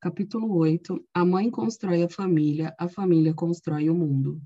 [0.00, 4.40] Capítulo 8 A mãe constrói a família, a família constrói o mundo.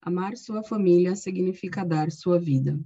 [0.00, 2.80] Amar sua família significa dar sua vida.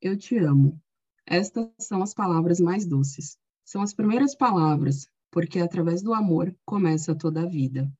[0.00, 0.80] Eu te amo.
[1.26, 3.36] Estas são as palavras mais doces.
[3.64, 7.92] São as primeiras palavras, porque através do amor começa toda a vida.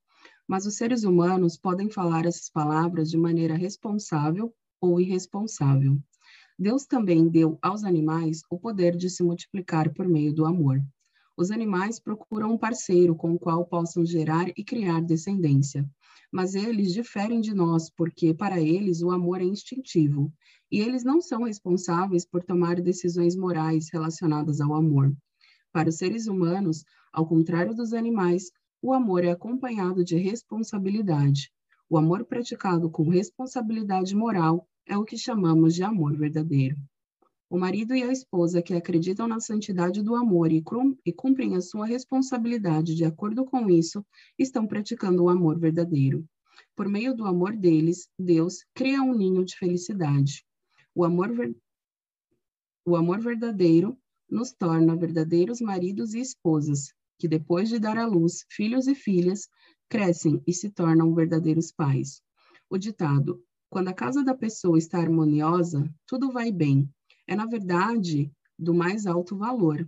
[0.47, 6.01] Mas os seres humanos podem falar essas palavras de maneira responsável ou irresponsável.
[6.57, 10.81] Deus também deu aos animais o poder de se multiplicar por meio do amor.
[11.37, 15.87] Os animais procuram um parceiro com o qual possam gerar e criar descendência.
[16.31, 20.33] Mas eles diferem de nós porque, para eles, o amor é instintivo.
[20.71, 25.15] E eles não são responsáveis por tomar decisões morais relacionadas ao amor.
[25.71, 26.83] Para os seres humanos,
[27.13, 28.49] ao contrário dos animais,
[28.81, 31.51] o amor é acompanhado de responsabilidade.
[31.87, 36.75] O amor praticado com responsabilidade moral é o que chamamos de amor verdadeiro.
[37.49, 40.61] O marido e a esposa que acreditam na santidade do amor e,
[41.13, 44.05] cumprem a sua responsabilidade de acordo com isso,
[44.37, 46.27] estão praticando o amor verdadeiro.
[46.75, 50.45] Por meio do amor deles, Deus cria um ninho de felicidade.
[50.93, 51.55] O amor, ver...
[52.85, 53.97] o amor verdadeiro
[54.29, 59.47] nos torna verdadeiros maridos e esposas, que depois de dar à luz filhos e filhas,
[59.87, 62.21] crescem e se tornam verdadeiros pais.
[62.69, 66.91] O ditado: quando a casa da pessoa está harmoniosa, tudo vai bem
[67.27, 69.87] é, na verdade, do mais alto valor.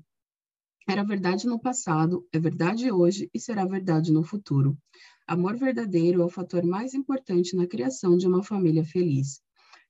[0.87, 4.77] Era verdade no passado, é verdade hoje e será verdade no futuro.
[5.25, 9.41] Amor verdadeiro é o fator mais importante na criação de uma família feliz.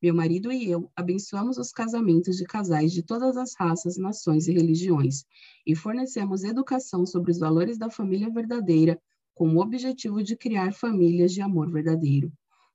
[0.01, 4.53] Meu marido e eu abençoamos os casamentos de casais de todas as raças, nações e
[4.53, 5.23] religiões
[5.65, 9.01] e fornecemos educação sobre os valores da família verdadeira
[9.33, 12.31] com o objetivo de criar famílias de amor verdadeiro.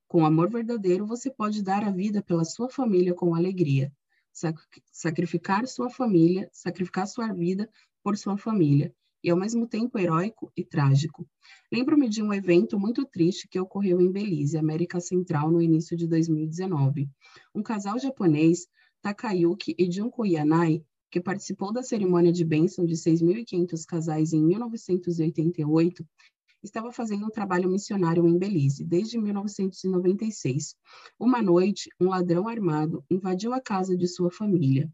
[0.09, 3.93] Com amor verdadeiro, você pode dar a vida pela sua família com alegria
[4.93, 7.69] sacrificar sua família, sacrificar sua vida
[8.03, 11.27] por sua família, e ao mesmo tempo heróico e trágico.
[11.73, 16.07] Lembro-me de um evento muito triste que ocorreu em Belize, América Central, no início de
[16.07, 17.09] 2019.
[17.55, 18.67] Um casal japonês,
[19.01, 26.07] Takayuki e Junko Yanai, que participou da cerimônia de bênção de 6.500 casais em 1988,
[26.65, 30.75] estava fazendo um trabalho missionário em Belize desde 1996.
[31.21, 34.91] Uma noite, um ladrão armado invadiu a casa de sua família.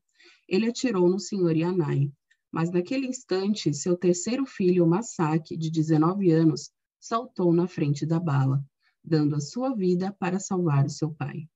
[0.49, 2.13] Ele atirou no senhor Yanai,
[2.51, 8.63] mas naquele instante, seu terceiro filho, Masaki, de 19 anos, saltou na frente da bala,
[9.03, 11.49] dando a sua vida para salvar o seu pai.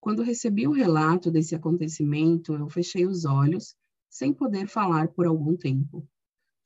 [0.00, 3.76] Quando recebi o relato desse acontecimento, eu fechei os olhos,
[4.08, 6.06] sem poder falar por algum tempo.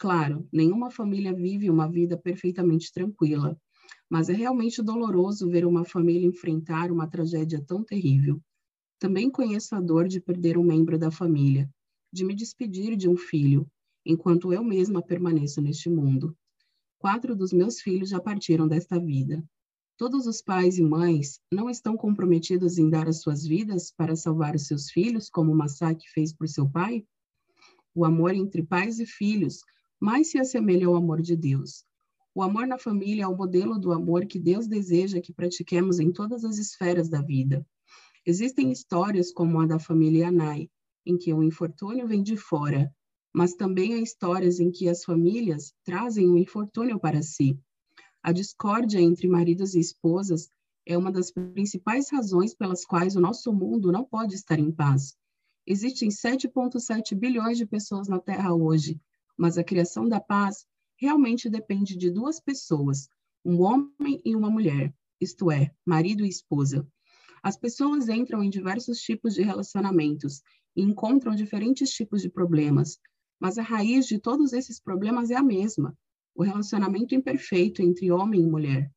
[0.02, 3.56] Claro, nenhuma família vive uma vida perfeitamente tranquila,
[4.10, 8.42] mas é realmente doloroso ver uma família enfrentar uma tragédia tão terrível.
[8.98, 11.70] Também conheço a dor de perder um membro da família,
[12.12, 13.64] de me despedir de um filho,
[14.04, 16.36] enquanto eu mesma permaneço neste mundo.
[16.98, 19.40] Quatro dos meus filhos já partiram desta vida.
[19.96, 24.56] Todos os pais e mães não estão comprometidos em dar as suas vidas para salvar
[24.56, 27.06] os seus filhos, como Masaki fez por seu pai?
[27.94, 29.62] O amor entre pais e filhos
[30.02, 31.84] mais se assemelha ao amor de Deus.
[32.34, 36.10] O amor na família é o modelo do amor que Deus deseja que pratiquemos em
[36.10, 37.64] todas as esferas da vida.
[38.26, 40.68] Existem histórias como a da família Anai,
[41.06, 42.92] em que o infortúnio vem de fora,
[43.32, 47.56] mas também há histórias em que as famílias trazem o um infortúnio para si.
[48.24, 50.48] A discórdia entre maridos e esposas
[50.84, 55.16] é uma das principais razões pelas quais o nosso mundo não pode estar em paz.
[55.64, 59.00] Existem 7,7 bilhões de pessoas na Terra hoje,
[59.37, 60.66] mas a criação da paz
[60.97, 63.09] realmente depende de duas pessoas,
[63.44, 66.87] um homem e uma mulher, isto é, marido e esposa.
[67.43, 70.43] As pessoas entram em diversos tipos de relacionamentos
[70.76, 72.98] e encontram diferentes tipos de problemas,
[73.41, 75.97] mas a raiz de todos esses problemas é a mesma:
[76.34, 78.91] o relacionamento imperfeito entre homem e mulher.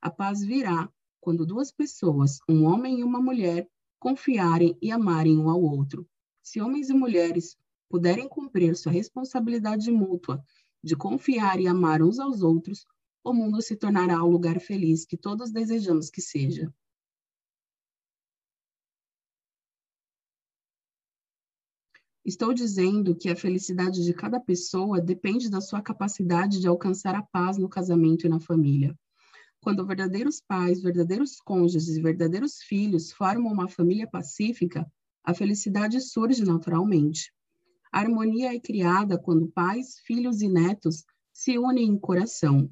[0.00, 0.88] A paz virá
[1.20, 3.68] quando duas pessoas, um homem e uma mulher,
[3.98, 6.08] confiarem e amarem um ao outro.
[6.40, 7.56] Se homens e mulheres
[7.88, 10.42] puderem cumprir sua responsabilidade mútua
[10.82, 12.84] de confiar e amar uns aos outros,
[13.24, 16.72] o mundo se tornará o lugar feliz que todos desejamos que seja.
[22.24, 27.22] Estou dizendo que a felicidade de cada pessoa depende da sua capacidade de alcançar a
[27.22, 28.94] paz no casamento e na família.
[29.60, 34.86] Quando verdadeiros pais, verdadeiros cônjuges e verdadeiros filhos formam uma família pacífica,
[35.24, 37.32] a felicidade surge naturalmente.
[37.98, 42.70] A harmonia é criada quando pais, filhos e netos se unem em coração.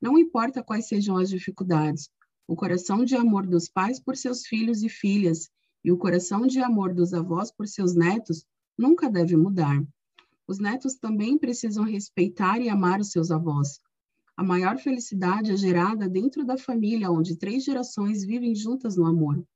[0.00, 2.08] Não importa quais sejam as dificuldades,
[2.48, 5.50] o coração de amor dos pais por seus filhos e filhas
[5.84, 8.46] e o coração de amor dos avós por seus netos
[8.78, 9.84] nunca deve mudar.
[10.48, 13.80] Os netos também precisam respeitar e amar os seus avós.
[14.34, 19.46] A maior felicidade é gerada dentro da família, onde três gerações vivem juntas no amor.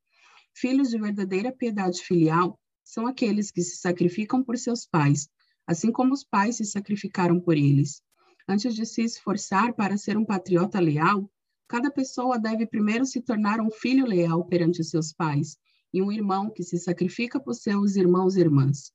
[0.53, 5.29] Filhos de verdadeira piedade filial são aqueles que se sacrificam por seus pais,
[5.67, 8.01] assim como os pais se sacrificaram por eles.
[8.47, 11.31] Antes de se esforçar para ser um patriota leal,
[11.67, 15.55] cada pessoa deve primeiro se tornar um filho leal perante seus pais
[15.93, 18.91] e um irmão que se sacrifica por seus irmãos e irmãs.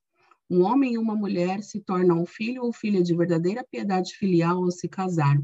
[0.50, 4.64] Um homem e uma mulher se tornam um filho ou filha de verdadeira piedade filial
[4.64, 5.41] ao se casar.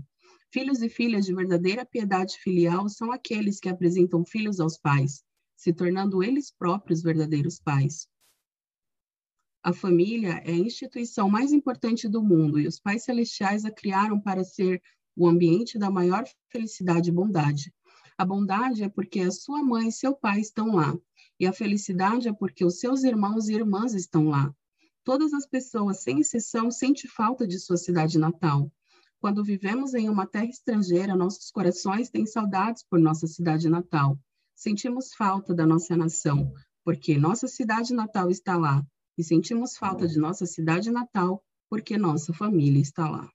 [0.53, 5.23] Filhos e filhas de verdadeira piedade filial são aqueles que apresentam filhos aos pais,
[5.55, 8.09] se tornando eles próprios verdadeiros pais.
[9.63, 14.19] A família é a instituição mais importante do mundo e os pais celestiais a criaram
[14.19, 14.83] para ser
[15.15, 17.71] o ambiente da maior felicidade e bondade.
[18.17, 20.97] A bondade é porque a sua mãe e seu pai estão lá,
[21.39, 24.51] e a felicidade é porque os seus irmãos e irmãs estão lá.
[25.05, 28.73] Todas as pessoas, sem exceção, sentem falta de sua cidade natal.
[29.19, 34.19] Quando vivemos em uma terra estrangeira, nossos corações têm saudades por nossa cidade natal.
[34.55, 36.51] Sentimos falta da nossa nação,
[36.83, 38.83] porque nossa cidade natal está lá,
[39.21, 43.31] e sentimos falta de nossa cidade natal porque nossa família está lá.